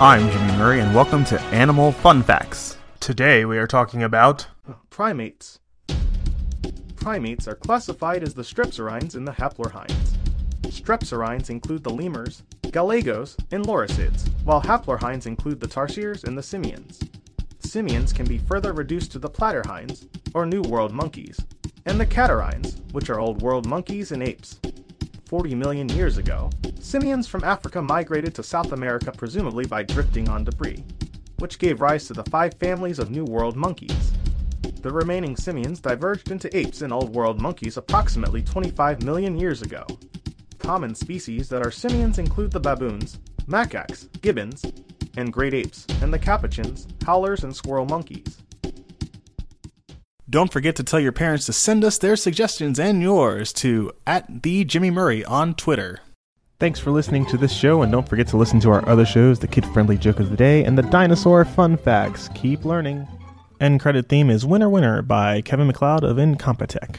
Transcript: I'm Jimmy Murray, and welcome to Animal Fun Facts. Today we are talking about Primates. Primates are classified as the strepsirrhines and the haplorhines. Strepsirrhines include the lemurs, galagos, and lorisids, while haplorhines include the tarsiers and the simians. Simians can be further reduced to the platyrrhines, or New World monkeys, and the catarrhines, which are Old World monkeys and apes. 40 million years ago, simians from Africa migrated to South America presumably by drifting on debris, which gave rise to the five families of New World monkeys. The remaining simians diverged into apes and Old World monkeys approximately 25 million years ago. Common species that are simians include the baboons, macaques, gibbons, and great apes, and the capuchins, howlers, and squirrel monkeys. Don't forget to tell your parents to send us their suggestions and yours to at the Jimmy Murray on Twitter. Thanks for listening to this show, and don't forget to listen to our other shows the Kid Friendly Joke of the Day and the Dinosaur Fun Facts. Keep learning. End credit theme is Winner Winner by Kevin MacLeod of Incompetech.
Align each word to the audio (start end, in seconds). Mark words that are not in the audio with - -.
I'm 0.00 0.28
Jimmy 0.28 0.58
Murray, 0.58 0.80
and 0.80 0.92
welcome 0.92 1.24
to 1.26 1.40
Animal 1.40 1.92
Fun 1.92 2.24
Facts. 2.24 2.76
Today 2.98 3.44
we 3.44 3.58
are 3.58 3.66
talking 3.68 4.02
about 4.02 4.44
Primates. 4.90 5.60
Primates 6.96 7.46
are 7.46 7.54
classified 7.54 8.24
as 8.24 8.34
the 8.34 8.42
strepsirrhines 8.42 9.14
and 9.14 9.26
the 9.26 9.32
haplorhines. 9.32 10.16
Strepsirrhines 10.62 11.48
include 11.48 11.84
the 11.84 11.94
lemurs, 11.94 12.42
galagos, 12.72 13.36
and 13.52 13.64
lorisids, 13.66 14.28
while 14.42 14.60
haplorhines 14.60 15.26
include 15.26 15.60
the 15.60 15.68
tarsiers 15.68 16.24
and 16.24 16.36
the 16.36 16.42
simians. 16.42 17.00
Simians 17.60 18.12
can 18.12 18.26
be 18.26 18.38
further 18.38 18.72
reduced 18.72 19.12
to 19.12 19.20
the 19.20 19.30
platyrrhines, 19.30 20.08
or 20.34 20.44
New 20.44 20.62
World 20.62 20.92
monkeys, 20.92 21.38
and 21.86 22.00
the 22.00 22.06
catarrhines, 22.06 22.80
which 22.92 23.10
are 23.10 23.20
Old 23.20 23.42
World 23.42 23.68
monkeys 23.68 24.10
and 24.10 24.24
apes. 24.24 24.58
40 25.26 25.54
million 25.54 25.88
years 25.90 26.18
ago, 26.18 26.50
simians 26.78 27.26
from 27.26 27.44
Africa 27.44 27.80
migrated 27.80 28.34
to 28.34 28.42
South 28.42 28.72
America 28.72 29.10
presumably 29.10 29.64
by 29.64 29.82
drifting 29.82 30.28
on 30.28 30.44
debris, 30.44 30.84
which 31.38 31.58
gave 31.58 31.80
rise 31.80 32.06
to 32.06 32.12
the 32.12 32.24
five 32.24 32.54
families 32.54 32.98
of 32.98 33.10
New 33.10 33.24
World 33.24 33.56
monkeys. 33.56 34.12
The 34.82 34.92
remaining 34.92 35.34
simians 35.34 35.80
diverged 35.80 36.30
into 36.30 36.54
apes 36.56 36.82
and 36.82 36.92
Old 36.92 37.14
World 37.14 37.40
monkeys 37.40 37.78
approximately 37.78 38.42
25 38.42 39.02
million 39.02 39.38
years 39.38 39.62
ago. 39.62 39.86
Common 40.58 40.94
species 40.94 41.48
that 41.48 41.66
are 41.66 41.70
simians 41.70 42.18
include 42.18 42.50
the 42.50 42.60
baboons, 42.60 43.18
macaques, 43.46 44.08
gibbons, 44.20 44.62
and 45.16 45.32
great 45.32 45.54
apes, 45.54 45.86
and 46.02 46.12
the 46.12 46.18
capuchins, 46.18 46.86
howlers, 47.04 47.44
and 47.44 47.54
squirrel 47.54 47.86
monkeys. 47.86 48.43
Don't 50.34 50.52
forget 50.52 50.74
to 50.74 50.82
tell 50.82 50.98
your 50.98 51.12
parents 51.12 51.46
to 51.46 51.52
send 51.52 51.84
us 51.84 51.96
their 51.96 52.16
suggestions 52.16 52.80
and 52.80 53.00
yours 53.00 53.52
to 53.52 53.92
at 54.04 54.42
the 54.42 54.64
Jimmy 54.64 54.90
Murray 54.90 55.24
on 55.24 55.54
Twitter. 55.54 56.00
Thanks 56.58 56.80
for 56.80 56.90
listening 56.90 57.24
to 57.26 57.36
this 57.36 57.52
show, 57.52 57.82
and 57.82 57.92
don't 57.92 58.08
forget 58.08 58.26
to 58.30 58.36
listen 58.36 58.58
to 58.58 58.70
our 58.70 58.84
other 58.88 59.06
shows 59.06 59.38
the 59.38 59.46
Kid 59.46 59.64
Friendly 59.66 59.96
Joke 59.96 60.18
of 60.18 60.30
the 60.30 60.36
Day 60.36 60.64
and 60.64 60.76
the 60.76 60.82
Dinosaur 60.82 61.44
Fun 61.44 61.76
Facts. 61.76 62.30
Keep 62.34 62.64
learning. 62.64 63.06
End 63.60 63.78
credit 63.78 64.08
theme 64.08 64.28
is 64.28 64.44
Winner 64.44 64.68
Winner 64.68 65.02
by 65.02 65.40
Kevin 65.40 65.68
MacLeod 65.68 66.02
of 66.02 66.16
Incompetech. 66.16 66.98